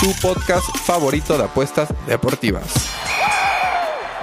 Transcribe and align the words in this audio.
tu 0.00 0.12
podcast 0.20 0.66
favorito 0.84 1.36
de 1.36 1.44
apuestas 1.44 1.88
deportivas. 2.06 2.64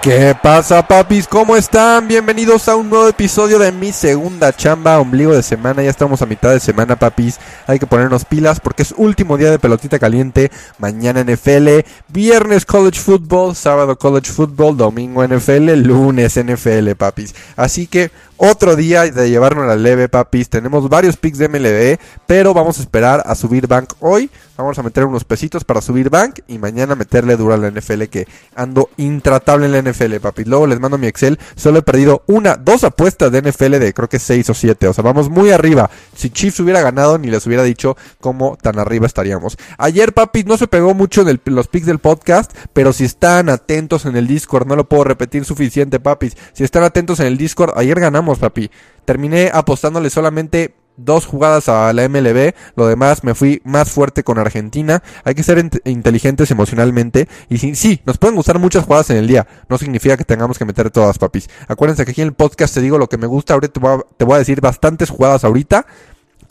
¿Qué 0.04 0.36
pasa, 0.44 0.86
papis? 0.86 1.28
¿Cómo 1.28 1.56
están? 1.56 2.10
Bienvenidos 2.10 2.68
a 2.68 2.76
un 2.76 2.90
nuevo 2.90 3.08
episodio 3.08 3.58
de 3.58 3.72
mi 3.72 3.94
segunda 3.94 4.52
chamba, 4.52 5.00
ombligo 5.00 5.34
de 5.34 5.42
semana. 5.42 5.82
Ya 5.82 5.90
estamos 5.90 6.22
a 6.22 6.26
mitad 6.26 6.52
de 6.52 6.60
semana, 6.60 6.98
papis. 6.98 7.40
Hay 7.68 7.80
que 7.80 7.88
ponernos 7.88 8.26
pilas 8.26 8.60
porque 8.60 8.84
es 8.84 8.94
último 8.98 9.38
día 9.38 9.50
de 9.50 9.60
pelotita 9.60 10.00
caliente. 10.00 10.52
Mañana 10.78 11.24
NFL, 11.24 11.86
viernes 12.10 12.66
college 12.66 13.00
football, 13.00 13.56
sábado 13.56 13.98
college 13.98 14.30
football, 14.30 14.76
domingo 14.76 15.26
NFL, 15.26 15.72
lunes 15.76 16.36
NFL, 16.36 16.92
papis. 16.98 17.34
Así 17.56 17.88
que 17.88 18.12
otro 18.44 18.76
día 18.76 19.10
de 19.10 19.30
llevarnos 19.30 19.66
la 19.66 19.78
leve, 19.78 20.10
papis. 20.10 20.50
Tenemos 20.50 20.90
varios 20.90 21.16
picks 21.16 21.38
de 21.38 21.48
MLB, 21.48 21.98
pero 22.28 22.54
vamos 22.54 22.78
a 22.78 22.82
esperar 22.82 23.24
a 23.26 23.36
subir 23.36 23.68
bank 23.68 23.94
hoy. 24.02 24.30
Vamos 24.58 24.78
a 24.78 24.84
meter 24.84 25.06
unos 25.06 25.24
pesitos 25.24 25.64
para 25.64 25.82
subir 25.82 26.10
bank 26.10 26.42
y 26.48 26.60
mañana 26.60 26.94
meterle 26.94 27.38
duro 27.38 27.56
a 27.56 27.58
la 27.58 27.72
NFL 27.72 28.04
que 28.04 28.28
ando 28.54 28.90
intratable 28.98 29.66
en 29.66 29.72
la 29.72 29.82
NFL, 29.82 30.18
papis. 30.18 30.46
Luego 30.46 30.68
les 30.68 30.80
mando 30.80 30.98
mi 30.98 31.08
Excel. 31.08 31.40
Solo 31.56 31.80
he 31.80 31.82
perdido 31.82 32.24
una, 32.28 32.56
dos 32.56 32.84
apuestas 32.84 33.32
de 33.32 33.42
NFL 33.42 33.80
de 33.80 33.94
creo 33.94 34.10
que 34.10 34.20
6 34.20 34.50
o 34.50 34.54
7. 34.54 34.90
O 34.90 34.94
sea, 34.94 35.04
vamos 35.04 35.30
muy 35.30 35.52
arriba. 35.52 35.90
Si 36.16 36.30
Chiefs 36.30 36.60
hubiera 36.60 36.82
ganado, 36.82 37.18
ni 37.18 37.30
les 37.30 37.48
hubiera 37.48 37.64
dicho 37.64 37.98
cómo 38.20 38.58
tan 38.62 38.78
arriba 38.78 39.08
estaríamos. 39.08 39.58
Ayer, 39.78 40.14
papis, 40.14 40.46
no 40.46 40.58
se 40.58 40.68
pegó 40.68 40.94
mucho 40.94 41.28
en 41.28 41.40
los 41.46 41.68
picks 41.68 41.88
del 41.88 42.00
podcast, 42.00 42.52
pero 42.74 42.94
si 42.94 43.06
están 43.06 43.50
atentos 43.50 44.06
en 44.06 44.18
el 44.18 44.28
Discord, 44.28 44.68
no 44.68 44.76
lo 44.76 44.84
puedo 44.84 45.06
repetir 45.06 45.46
suficiente, 45.46 46.00
papis. 46.00 46.36
Si 46.54 46.64
están 46.64 46.84
atentos 46.84 47.20
en 47.22 47.28
el 47.28 47.38
Discord, 47.38 47.74
ayer 47.78 48.00
ganamos, 48.00 48.33
papi. 48.40 48.70
Terminé 49.06 49.50
apostándole 49.54 50.10
solamente 50.10 50.76
dos 50.98 51.26
jugadas 51.26 51.70
a 51.70 51.92
la 51.94 52.08
MLB, 52.08 52.54
lo 52.76 52.88
demás 52.88 53.24
me 53.24 53.34
fui 53.34 53.62
más 53.64 53.92
fuerte 53.92 54.24
con 54.24 54.38
Argentina. 54.38 55.02
Hay 55.24 55.36
que 55.36 55.44
ser 55.44 55.64
inteligentes 55.86 56.52
emocionalmente 56.52 57.28
y 57.50 57.58
sí, 57.58 57.76
sí, 57.76 58.02
nos 58.06 58.18
pueden 58.18 58.36
gustar 58.36 58.60
muchas 58.60 58.86
jugadas 58.86 59.10
en 59.10 59.18
el 59.18 59.28
día, 59.28 59.48
no 59.70 59.78
significa 59.78 60.18
que 60.18 60.26
tengamos 60.26 60.58
que 60.58 60.66
meter 60.66 60.92
todas, 60.92 61.18
papis. 61.18 61.50
Acuérdense 61.68 62.06
que 62.06 62.12
aquí 62.12 62.22
en 62.22 62.28
el 62.28 62.34
podcast 62.34 62.74
te 62.74 62.82
digo 62.82 62.98
lo 62.98 63.10
que 63.10 63.18
me 63.18 63.28
gusta, 63.28 63.54
ahorita 63.54 63.74
te 63.74 63.80
voy 63.80 64.00
a, 64.00 64.02
te 64.18 64.26
voy 64.26 64.36
a 64.36 64.40
decir 64.40 64.62
bastantes 64.62 65.10
jugadas 65.10 65.44
ahorita 65.44 65.86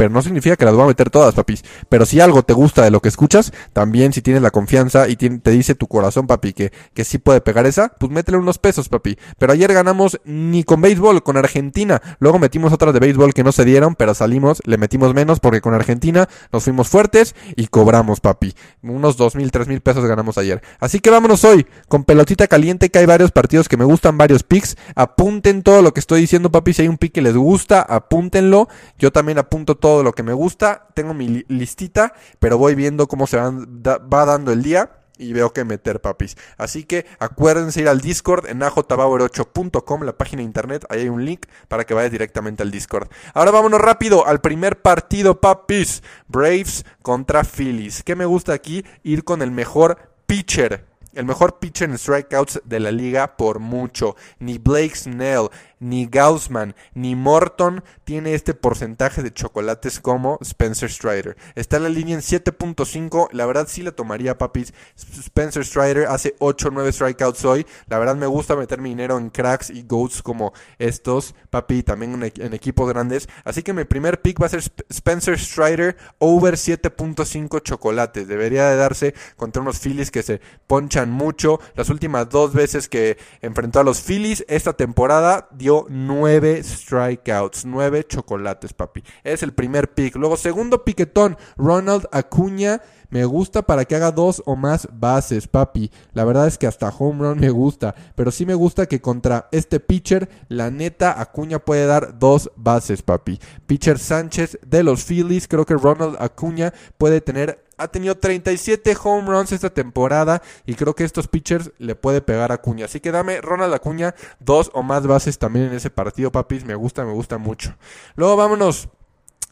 pero 0.03 0.13
no 0.13 0.21
significa 0.21 0.57
que 0.57 0.65
las 0.65 0.75
voy 0.75 0.83
a 0.83 0.87
meter 0.89 1.11
todas, 1.11 1.33
papis. 1.33 1.63
Pero 1.89 2.07
si 2.07 2.19
algo 2.19 2.43
te 2.43 2.55
gusta 2.55 2.83
de 2.83 2.91
lo 2.91 2.99
que 2.99 3.09
escuchas, 3.09 3.53
también 3.73 4.13
si 4.13 4.21
tienes 4.21 4.43
la 4.43 4.51
confianza 4.51 5.09
y 5.09 5.15
te 5.15 5.51
dice 5.53 5.77
tu 5.77 5.87
corazón, 5.87 6.27
papi, 6.27 6.55
que, 6.55 6.73
que 6.93 7.05
sí 7.05 7.19
puede 7.19 7.41
pegar 7.41 7.67
esa, 7.67 7.91
pues 8.01 8.11
métele 8.11 8.39
unos 8.39 8.59
pesos, 8.59 8.89
papi. 8.89 9.17
Pero 9.39 9.53
ayer 9.53 9.73
ganamos 9.73 10.21
ni 10.25 10.65
con 10.65 10.81
béisbol, 10.81 11.23
con 11.23 11.37
Argentina. 11.37 12.03
Luego 12.19 12.41
metimos 12.41 12.73
otras 12.73 12.93
de 12.93 12.99
béisbol 12.99 13.33
que 13.33 13.45
no 13.45 13.53
se 13.53 13.65
dieron, 13.65 13.95
pero 13.95 14.13
salimos, 14.13 14.61
le 14.65 14.77
metimos 14.77 15.15
menos 15.15 15.39
porque 15.39 15.61
con 15.61 15.73
Argentina 15.73 16.29
nos 16.53 16.65
fuimos 16.65 16.89
fuertes 16.89 17.37
y 17.55 17.69
cobramos, 17.69 18.19
papi. 18.19 18.57
Unos 18.83 19.17
dos 19.17 19.37
mil, 19.37 19.53
tres 19.53 19.69
mil 19.69 19.83
pesos 19.83 20.05
ganamos 20.05 20.37
ayer. 20.37 20.63
Así 20.81 20.99
que 20.99 21.11
vámonos 21.11 21.45
hoy 21.45 21.65
con 21.87 22.03
pelotita 22.03 22.49
caliente, 22.49 22.89
que 22.89 22.99
hay 22.99 23.07
varios 23.07 23.31
partidos 23.31 23.69
que 23.69 23.77
me 23.77 23.85
gustan, 23.85 24.19
varios 24.19 24.43
picks. 24.43 24.77
Apunten 24.97 25.63
todo 25.63 25.81
lo 25.81 25.95
que 25.95 26.01
estoy 26.01 26.23
diciendo, 26.23 26.51
papi. 26.51 26.73
Si 26.73 26.83
hay 26.83 26.89
un 26.89 26.99
pick 26.99 27.13
que 27.13 27.23
les 27.23 27.37
gusta, 27.37 27.83
apúntenlo. 27.83 28.69
Yo 28.99 29.13
también 29.13 29.39
apunto 29.39 29.77
todo 29.77 29.92
lo 30.03 30.13
que 30.13 30.23
me 30.23 30.33
gusta. 30.33 30.89
Tengo 30.95 31.13
mi 31.13 31.45
listita, 31.49 32.15
pero 32.39 32.57
voy 32.57 32.75
viendo 32.75 33.07
cómo 33.09 33.27
se 33.27 33.37
va 33.37 34.25
dando 34.27 34.53
el 34.53 34.63
día 34.63 34.91
y 35.23 35.33
veo 35.33 35.53
que 35.53 35.65
meter, 35.65 36.01
papis. 36.01 36.37
Así 36.57 36.85
que 36.85 37.07
acuérdense 37.19 37.81
ir 37.81 37.89
al 37.89 38.01
Discord 38.01 38.47
en 38.47 38.61
ajpower8.com, 38.61 40.03
la 40.03 40.17
página 40.17 40.41
de 40.41 40.45
internet. 40.45 40.85
Ahí 40.89 41.03
hay 41.03 41.09
un 41.09 41.25
link 41.25 41.47
para 41.69 41.85
que 41.85 41.95
vayas 41.95 42.13
directamente 42.13 42.63
al 42.63 42.71
Discord. 42.71 43.09
Ahora 43.35 43.51
vámonos 43.51 43.81
rápido 43.81 44.27
al 44.27 44.41
primer 44.41 44.83
partido, 44.83 45.41
papis. 45.41 46.03
Braves 46.29 46.85
contra 47.03 47.45
Phillies. 47.45 48.03
¿Qué 48.03 48.17
me 48.17 48.25
gusta 48.25 48.53
aquí? 48.53 48.85
Ir 49.03 49.25
con 49.25 49.43
el 49.43 49.51
mejor 49.51 49.99
pitcher. 50.27 50.87
El 51.15 51.27
mejor 51.27 51.59
pitcher 51.59 51.91
en 51.91 51.99
strikeouts 51.99 52.63
de 52.65 52.81
la 52.81 52.91
liga 52.91 53.37
por 53.37 53.59
mucho. 53.59 54.17
Ni 54.39 54.57
Blake 54.57 54.97
Snell, 54.97 55.51
ni 55.83 56.07
Gaussman, 56.07 56.77
ni 56.95 57.17
Morton 57.17 57.83
tiene 58.05 58.35
este 58.35 58.55
porcentaje 58.55 59.23
de 59.23 59.33
chocolates 59.33 59.99
como 59.99 60.39
Spencer 60.41 60.89
Strider. 60.89 61.37
Está 61.57 61.81
la 61.81 61.89
línea 61.89 62.15
en 62.15 62.21
7.5. 62.21 63.29
La 63.33 63.47
verdad 63.47 63.67
sí 63.69 63.83
le 63.83 63.91
tomaría, 63.91 64.39
papis. 64.39 64.73
Spencer 64.97 65.65
Strider 65.65 66.07
hace 66.07 66.37
8 66.39 66.69
o 66.69 66.71
9 66.71 66.93
strikeouts 66.93 67.45
hoy. 67.45 67.67
La 67.89 67.99
verdad 67.99 68.15
me 68.15 68.27
gusta 68.27 68.55
meter 68.55 68.81
mi 68.81 68.91
dinero 68.91 69.19
en 69.19 69.31
cracks 69.31 69.71
y 69.71 69.83
goats 69.83 70.23
como 70.23 70.53
estos, 70.79 71.35
papi, 71.51 71.83
también 71.83 72.15
en, 72.15 72.55
equipos 72.55 72.89
grandes. 72.89 73.29
Así 73.45 73.65
que 73.65 73.73
mi 73.73 73.85
primer 73.85 74.23
pick 74.23 74.41
va 74.41 74.47
a 74.47 74.51
ser 74.51 74.63
Spencer 74.89 75.39
Strider 75.39 75.97
over 76.19 76.55
7.5 76.55 77.61
chocolates. 77.61 78.29
Debería 78.29 78.69
de 78.71 78.77
darse 78.77 79.15
contra 79.37 79.63
unos 79.63 79.81
Phillies 79.81 80.13
que 80.13 80.23
se 80.23 80.41
ponchan 80.69 81.11
mucho. 81.11 81.59
Las 81.75 81.91
últimas 81.91 82.29
dos 82.31 82.53
veces 82.53 82.89
que 82.89 83.19
enfrentó 83.41 83.81
a 83.81 83.85
los 83.85 84.01
Phillies 84.01 84.45
esta 84.47 84.75
temporada 84.75 85.49
dio 85.51 85.72
nueve 85.89 86.63
strikeouts, 86.63 87.65
nueve 87.65 88.05
chocolates, 88.07 88.73
papi. 88.73 89.03
Es 89.25 89.43
el 89.43 89.53
primer 89.53 89.93
pick. 89.95 90.17
Luego, 90.17 90.37
segundo 90.37 90.85
piquetón, 90.85 91.37
Ronald 91.57 92.07
Acuña. 92.13 92.81
Me 93.11 93.27
gusta 93.27 93.61
para 93.61 93.85
que 93.85 93.95
haga 93.95 94.11
dos 94.11 94.43
o 94.47 94.57
más 94.57 94.89
bases, 94.91 95.47
papi. 95.47 95.91
La 96.15 96.25
verdad 96.25 96.47
es 96.47 96.57
que 96.57 96.67
hasta 96.67 96.89
home 96.89 97.21
run 97.21 97.41
me 97.41 97.51
gusta. 97.51 97.95
Pero 98.15 98.31
sí 98.31 98.47
me 98.47 98.55
gusta 98.55 98.87
que 98.87 99.03
contra 99.03 99.49
este 99.53 99.81
pitcher, 99.81 100.31
la 100.49 100.71
neta, 100.71 101.21
Acuña 101.21 101.59
puede 101.59 101.85
dar 101.85 102.19
dos 102.19 102.51
bases, 102.57 103.03
papi. 103.03 103.39
Pitcher 103.67 103.99
Sánchez 103.99 104.59
de 104.67 104.83
los 104.83 105.05
Phillies. 105.05 105.47
Creo 105.47 105.67
que 105.67 105.75
Ronald 105.75 106.17
Acuña 106.21 106.73
puede 106.97 107.21
tener 107.21 107.63
ha 107.83 107.89
tenido 107.89 108.17
37 108.17 108.97
home 109.03 109.29
runs 109.29 109.53
esta 109.53 109.71
temporada 109.71 110.43
y 110.67 110.75
creo 110.75 110.95
que 110.95 111.05
estos 111.05 111.29
pitchers 111.29 111.73
le 111.79 111.95
puede 111.95 112.21
pegar 112.21 112.53
a 112.53 112.57
Acuña. 112.57 112.87
Así 112.87 113.01
que 113.01 113.13
dame 113.13 113.41
Ronald 113.41 113.75
Acuña 113.75 114.15
dos 114.41 114.71
o 114.75 114.83
más 114.83 115.07
bases 115.07 115.39
también 115.39 115.67
en 115.67 115.75
ese 115.75 115.91
partido, 115.91 116.33
papis. 116.33 116.65
Me 116.65 116.75
gusta, 116.75 117.05
me 117.05 117.13
gusta 117.13 117.39
mucho. 117.39 117.77
Luego 118.15 118.37
vámonos 118.37 118.89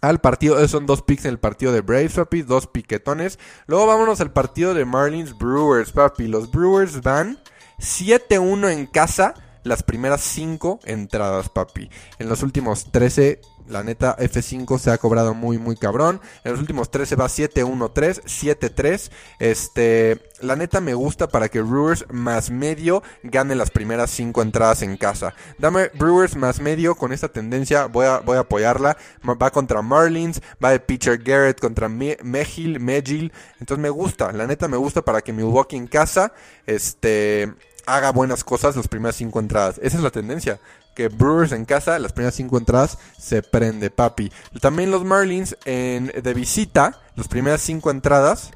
al 0.00 0.20
partido, 0.20 0.56
esos 0.58 0.70
son 0.70 0.86
dos 0.86 1.02
picks 1.02 1.26
en 1.26 1.32
el 1.32 1.38
partido 1.38 1.72
de 1.72 1.82
Braves, 1.82 2.14
papi, 2.14 2.42
dos 2.42 2.66
piquetones. 2.66 3.38
Luego 3.66 3.86
vámonos 3.86 4.20
al 4.20 4.32
partido 4.32 4.72
de 4.72 4.84
Marlins 4.84 5.36
Brewers, 5.36 5.92
papi. 5.92 6.26
Los 6.26 6.50
Brewers 6.50 7.02
van 7.02 7.38
7-1 7.78 8.70
en 8.72 8.86
casa 8.86 9.34
las 9.62 9.82
primeras 9.82 10.22
5 10.22 10.80
entradas, 10.84 11.48
papi. 11.48 11.90
En 12.18 12.28
los 12.28 12.42
últimos 12.42 12.90
13 12.90 13.40
la 13.68 13.82
neta, 13.82 14.16
F5 14.16 14.78
se 14.78 14.90
ha 14.90 14.98
cobrado 14.98 15.34
muy, 15.34 15.58
muy 15.58 15.76
cabrón. 15.76 16.20
En 16.44 16.52
los 16.52 16.60
últimos 16.60 16.90
13 16.90 17.16
va 17.16 17.26
7-1-3, 17.26 18.22
7-3. 18.24 19.10
Este, 19.38 20.20
la 20.40 20.56
neta 20.56 20.80
me 20.80 20.94
gusta 20.94 21.28
para 21.28 21.48
que 21.48 21.60
Brewers 21.60 22.04
más 22.10 22.50
medio 22.50 23.02
gane 23.22 23.54
las 23.54 23.70
primeras 23.70 24.10
5 24.10 24.42
entradas 24.42 24.82
en 24.82 24.96
casa. 24.96 25.34
Dame 25.58 25.90
Brewers 25.94 26.36
más 26.36 26.60
medio 26.60 26.94
con 26.94 27.12
esta 27.12 27.28
tendencia, 27.28 27.86
voy 27.86 28.06
a, 28.06 28.18
voy 28.18 28.36
a 28.36 28.40
apoyarla. 28.40 28.96
Va 29.24 29.50
contra 29.50 29.82
Marlins, 29.82 30.40
va 30.62 30.70
de 30.70 30.80
pitcher 30.80 31.18
Garrett 31.18 31.60
contra 31.60 31.88
Mejil, 31.88 32.80
Mejil. 32.80 33.32
Entonces 33.60 33.82
me 33.82 33.90
gusta, 33.90 34.32
la 34.32 34.46
neta 34.46 34.68
me 34.68 34.76
gusta 34.76 35.02
para 35.02 35.20
que 35.20 35.32
Milwaukee 35.32 35.76
en 35.76 35.86
casa, 35.86 36.32
este 36.66 37.54
haga 37.86 38.12
buenas 38.12 38.44
cosas 38.44 38.76
las 38.76 38.88
primeras 38.88 39.16
cinco 39.16 39.40
entradas. 39.40 39.78
Esa 39.82 39.96
es 39.96 40.02
la 40.02 40.10
tendencia 40.10 40.60
que 40.94 41.08
Brewers 41.08 41.52
en 41.52 41.64
casa, 41.64 41.98
las 41.98 42.12
primeras 42.12 42.34
cinco 42.34 42.58
entradas, 42.58 42.98
se 43.18 43.42
prende, 43.42 43.90
papi. 43.90 44.32
También 44.60 44.90
los 44.90 45.04
Marlins 45.04 45.56
en, 45.64 46.12
de 46.22 46.34
visita, 46.34 47.00
las 47.16 47.28
primeras 47.28 47.60
cinco 47.60 47.90
entradas, 47.90 48.50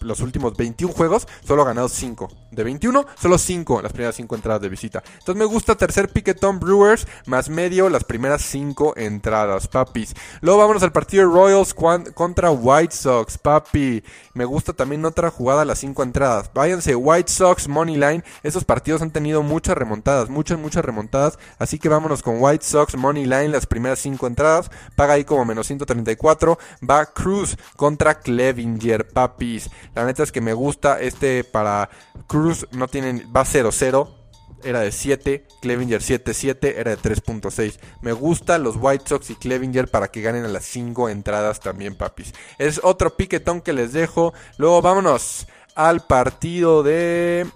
los 0.00 0.20
últimos 0.20 0.56
21 0.56 0.92
juegos, 0.92 1.26
solo 1.46 1.62
ha 1.62 1.66
ganado 1.66 1.88
5. 1.88 2.28
De 2.50 2.64
21, 2.64 3.06
solo 3.18 3.38
5 3.38 3.82
las 3.82 3.92
primeras 3.92 4.16
5 4.16 4.34
entradas 4.34 4.62
de 4.62 4.68
visita. 4.68 5.02
Entonces 5.12 5.36
me 5.36 5.44
gusta 5.44 5.76
tercer 5.76 6.08
piquetón 6.08 6.58
Brewers, 6.58 7.06
más 7.26 7.48
medio 7.48 7.88
las 7.88 8.04
primeras 8.04 8.42
5 8.42 8.94
entradas, 8.96 9.68
papis. 9.68 10.14
Luego 10.40 10.58
vámonos 10.60 10.82
al 10.82 10.92
partido 10.92 11.28
de 11.28 11.34
Royals 11.34 11.74
contra 11.74 12.50
White 12.50 12.94
Sox, 12.94 13.38
papi. 13.38 14.02
Me 14.34 14.44
gusta 14.44 14.72
también 14.72 15.04
otra 15.04 15.30
jugada 15.30 15.64
las 15.64 15.78
5 15.78 16.02
entradas. 16.02 16.50
Váyanse, 16.54 16.94
White 16.94 17.30
Sox, 17.30 17.68
Money 17.68 17.96
Line. 17.96 18.24
Esos 18.42 18.64
partidos 18.64 19.02
han 19.02 19.10
tenido 19.10 19.42
muchas 19.42 19.76
remontadas, 19.76 20.28
muchas, 20.28 20.58
muchas 20.58 20.84
remontadas. 20.84 21.38
Así 21.58 21.78
que 21.78 21.88
vámonos 21.88 22.22
con 22.22 22.36
White 22.38 22.64
Sox, 22.64 22.96
Money 22.96 23.24
Line, 23.24 23.48
las 23.48 23.66
primeras 23.66 23.98
5 24.00 24.26
entradas. 24.26 24.70
Paga 24.96 25.14
ahí 25.14 25.24
como 25.24 25.44
menos 25.44 25.66
134. 25.66 26.58
Va 26.88 27.06
Cruz 27.06 27.56
contra 27.76 28.18
Clevinger, 28.20 29.08
papis. 29.08 29.59
La 29.94 30.04
neta 30.04 30.22
es 30.22 30.32
que 30.32 30.40
me 30.40 30.52
gusta 30.52 31.00
este 31.00 31.44
para 31.44 31.90
Cruz, 32.26 32.66
no 32.72 32.88
tienen, 32.88 33.30
va 33.34 33.44
0-0 33.44 34.20
era 34.62 34.80
de 34.80 34.92
7, 34.92 35.46
Clevinger 35.60 36.00
7-7 36.00 36.74
era 36.76 36.90
de 36.94 36.98
3.6. 36.98 37.78
Me 38.02 38.12
gustan 38.12 38.62
los 38.62 38.76
White 38.76 39.04
Sox 39.06 39.30
y 39.30 39.34
Clevinger 39.34 39.88
para 39.88 40.08
que 40.08 40.20
ganen 40.22 40.44
a 40.44 40.48
las 40.48 40.64
5 40.66 41.08
entradas 41.08 41.60
también, 41.60 41.94
papis. 41.96 42.34
Es 42.58 42.80
otro 42.82 43.16
piquetón 43.16 43.60
que 43.60 43.72
les 43.72 43.92
dejo. 43.92 44.34
Luego 44.58 44.82
vámonos 44.82 45.46
al 45.74 46.06
partido 46.06 46.82
de, 46.82 47.46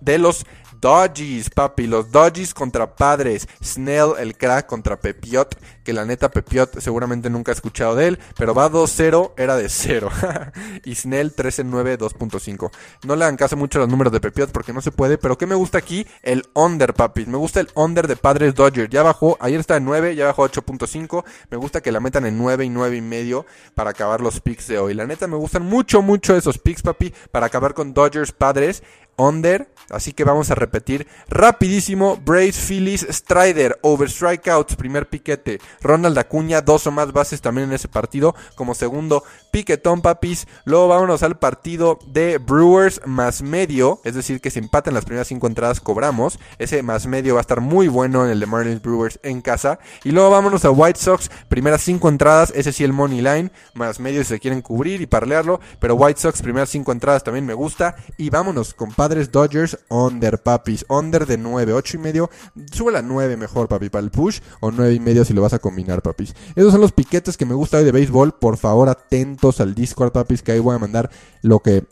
de 0.00 0.18
los 0.18 0.46
Dodgies, 0.84 1.48
papi. 1.48 1.86
Los 1.86 2.12
Dodgies 2.12 2.52
contra 2.52 2.94
Padres. 2.94 3.48
Snell, 3.64 4.12
el 4.18 4.36
crack, 4.36 4.66
contra 4.66 5.00
Pepiot. 5.00 5.56
Que 5.82 5.94
la 5.94 6.04
neta, 6.04 6.30
Pepiot 6.30 6.78
seguramente 6.78 7.30
nunca 7.30 7.52
ha 7.52 7.54
escuchado 7.54 7.94
de 7.94 8.08
él. 8.08 8.18
Pero 8.36 8.54
va 8.54 8.70
2-0, 8.70 9.32
era 9.38 9.56
de 9.56 9.70
0. 9.70 10.10
y 10.84 10.94
Snell 10.94 11.34
13-9, 11.34 11.96
2.5. 11.96 12.70
No 13.04 13.16
le 13.16 13.24
dan 13.24 13.38
caso 13.38 13.56
mucho 13.56 13.78
a 13.78 13.80
los 13.80 13.88
números 13.88 14.12
de 14.12 14.20
Pepiot 14.20 14.52
porque 14.52 14.74
no 14.74 14.82
se 14.82 14.92
puede. 14.92 15.16
Pero 15.16 15.38
¿qué 15.38 15.46
me 15.46 15.54
gusta 15.54 15.78
aquí? 15.78 16.06
El 16.22 16.44
under, 16.52 16.92
papi. 16.92 17.24
Me 17.24 17.38
gusta 17.38 17.60
el 17.60 17.70
under 17.74 18.06
de 18.06 18.16
Padres 18.16 18.54
Dodgers. 18.54 18.90
Ya 18.90 19.02
bajó, 19.02 19.38
ayer 19.40 19.60
está 19.60 19.78
en 19.78 19.86
9, 19.86 20.14
ya 20.14 20.26
bajó 20.26 20.46
8.5. 20.46 21.24
Me 21.50 21.56
gusta 21.56 21.80
que 21.80 21.92
la 21.92 22.00
metan 22.00 22.26
en 22.26 22.36
9 22.36 22.62
y 22.62 22.68
9 22.68 22.94
y 22.94 23.00
medio 23.00 23.46
para 23.74 23.88
acabar 23.88 24.20
los 24.20 24.38
picks 24.42 24.68
de 24.68 24.78
hoy. 24.78 24.92
La 24.92 25.06
neta, 25.06 25.26
me 25.28 25.36
gustan 25.36 25.62
mucho, 25.62 26.02
mucho 26.02 26.36
esos 26.36 26.58
picks, 26.58 26.82
papi. 26.82 27.14
Para 27.30 27.46
acabar 27.46 27.72
con 27.72 27.94
Dodgers 27.94 28.32
Padres 28.32 28.82
under. 29.16 29.68
Así 29.90 30.12
que 30.12 30.24
vamos 30.24 30.50
a 30.50 30.54
repetir 30.54 31.06
rapidísimo. 31.28 32.16
Braves, 32.24 32.56
Phillies, 32.56 33.06
Strider, 33.10 33.78
over 33.82 34.10
strikeouts, 34.10 34.76
primer 34.76 35.08
piquete. 35.08 35.60
Ronald 35.82 36.16
Acuña, 36.18 36.62
dos 36.62 36.86
o 36.86 36.90
más 36.90 37.12
bases 37.12 37.40
también 37.40 37.68
en 37.68 37.74
ese 37.74 37.88
partido. 37.88 38.34
Como 38.54 38.74
segundo 38.74 39.24
piquetón, 39.52 40.00
papis. 40.00 40.46
Luego 40.64 40.88
vámonos 40.88 41.22
al 41.22 41.38
partido 41.38 41.98
de 42.06 42.38
Brewers 42.38 43.02
más 43.06 43.42
medio. 43.42 44.00
Es 44.04 44.14
decir, 44.14 44.40
que 44.40 44.50
si 44.50 44.58
empatan 44.58 44.94
las 44.94 45.04
primeras 45.04 45.28
cinco 45.28 45.46
entradas 45.46 45.80
cobramos. 45.80 46.38
Ese 46.58 46.82
más 46.82 47.06
medio 47.06 47.34
va 47.34 47.40
a 47.40 47.42
estar 47.42 47.60
muy 47.60 47.88
bueno 47.88 48.24
en 48.24 48.30
el 48.30 48.40
de 48.40 48.46
Marlins 48.46 48.82
Brewers 48.82 49.20
en 49.22 49.42
casa. 49.42 49.78
Y 50.02 50.12
luego 50.12 50.30
vámonos 50.30 50.64
a 50.64 50.70
White 50.70 50.98
Sox. 50.98 51.30
Primeras 51.48 51.82
cinco 51.82 52.08
entradas. 52.08 52.52
Ese 52.54 52.72
sí 52.72 52.84
el 52.84 52.92
money 52.92 53.20
line. 53.20 53.50
Más 53.74 54.00
medio 54.00 54.22
si 54.22 54.30
se 54.30 54.40
quieren 54.40 54.62
cubrir 54.62 55.02
y 55.02 55.06
parlearlo. 55.06 55.60
Pero 55.78 55.94
White 55.94 56.20
Sox, 56.20 56.40
primeras 56.40 56.70
cinco 56.70 56.92
entradas 56.92 57.22
también 57.22 57.44
me 57.44 57.54
gusta. 57.54 57.96
Y 58.16 58.30
vámonos 58.30 58.72
con 58.72 58.92
Padres 59.04 59.30
Dodgers, 59.30 59.78
under, 59.90 60.38
papis. 60.38 60.86
Under 60.88 61.26
de 61.26 61.36
9, 61.36 61.74
8 61.74 61.98
y 61.98 62.00
medio. 62.00 62.30
Sube 62.72 62.90
la 62.90 63.02
9 63.02 63.36
mejor, 63.36 63.68
papi, 63.68 63.90
para 63.90 64.02
el 64.02 64.10
push. 64.10 64.40
O 64.60 64.70
9 64.70 64.94
y 64.94 64.98
medio 64.98 65.26
si 65.26 65.34
lo 65.34 65.42
vas 65.42 65.52
a 65.52 65.58
combinar, 65.58 66.00
papis. 66.00 66.34
Esos 66.56 66.72
son 66.72 66.80
los 66.80 66.92
piquetes 66.92 67.36
que 67.36 67.44
me 67.44 67.52
gusta 67.52 67.76
hoy 67.76 67.84
de 67.84 67.92
béisbol. 67.92 68.32
Por 68.38 68.56
favor, 68.56 68.88
atentos 68.88 69.60
al 69.60 69.74
Discord, 69.74 70.12
papis, 70.12 70.40
que 70.40 70.52
ahí 70.52 70.58
voy 70.58 70.74
a 70.74 70.78
mandar 70.78 71.10
lo 71.42 71.60
que 71.60 71.84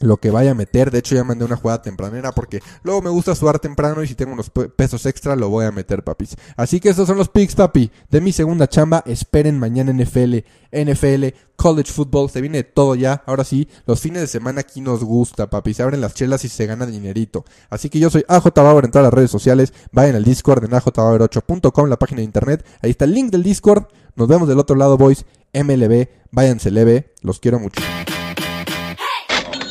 lo 0.00 0.16
que 0.18 0.30
vaya 0.30 0.52
a 0.52 0.54
meter. 0.54 0.90
De 0.90 0.98
hecho, 0.98 1.14
ya 1.14 1.24
mandé 1.24 1.44
una 1.44 1.56
jugada 1.56 1.82
tempranera 1.82 2.32
porque 2.32 2.60
luego 2.82 3.02
me 3.02 3.10
gusta 3.10 3.34
sudar 3.34 3.58
temprano 3.58 4.02
y 4.02 4.06
si 4.06 4.14
tengo 4.14 4.32
unos 4.32 4.50
pesos 4.50 5.06
extra 5.06 5.36
lo 5.36 5.48
voy 5.48 5.64
a 5.64 5.72
meter, 5.72 6.02
papis. 6.02 6.36
Así 6.56 6.80
que 6.80 6.88
estos 6.88 7.06
son 7.06 7.18
los 7.18 7.28
picks, 7.28 7.54
papi, 7.54 7.90
de 8.10 8.20
mi 8.20 8.32
segunda 8.32 8.68
chamba. 8.68 9.02
Esperen 9.06 9.58
mañana 9.58 9.92
NFL, 9.92 10.38
NFL, 10.72 11.26
college 11.56 11.92
football. 11.92 12.30
Se 12.30 12.40
viene 12.40 12.62
todo 12.62 12.94
ya. 12.94 13.22
Ahora 13.26 13.44
sí, 13.44 13.68
los 13.86 14.00
fines 14.00 14.22
de 14.22 14.28
semana 14.28 14.60
aquí 14.60 14.80
nos 14.80 15.04
gusta, 15.04 15.48
papi. 15.48 15.74
Se 15.74 15.82
abren 15.82 16.00
las 16.00 16.14
chelas 16.14 16.44
y 16.44 16.48
se 16.48 16.66
gana 16.66 16.86
dinerito. 16.86 17.44
Así 17.70 17.88
que 17.90 17.98
yo 17.98 18.10
soy 18.10 18.24
AJ 18.28 18.52
Bauer 18.54 18.84
en 18.84 18.90
todas 18.90 19.04
las 19.04 19.14
redes 19.14 19.30
sociales. 19.30 19.72
Vayan 19.92 20.16
al 20.16 20.24
Discord 20.24 20.64
en 20.64 20.70
ajbauer8.com, 20.72 21.88
la 21.88 21.98
página 21.98 22.18
de 22.18 22.24
internet. 22.24 22.64
Ahí 22.82 22.90
está 22.90 23.04
el 23.04 23.14
link 23.14 23.30
del 23.30 23.42
Discord. 23.42 23.84
Nos 24.16 24.28
vemos 24.28 24.48
del 24.48 24.58
otro 24.58 24.76
leve 24.76 24.96
boys. 24.96 25.24
MLB, 25.52 26.08
váyanse 26.30 26.70
leve. 26.70 27.12
Los 27.22 27.38
quiero 27.38 27.58
mucho. 27.60 27.80